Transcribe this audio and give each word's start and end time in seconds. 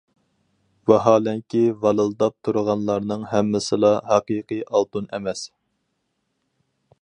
ۋاھالەنكى، 0.91 1.59
ۋالىلداپ 1.83 2.35
تۇرغانلارنىڭ 2.47 3.27
ھەممىسىلا 3.35 3.93
ھەقىقىي 4.13 4.65
ئالتۇن 4.71 5.11
ئەمەس. 5.19 5.45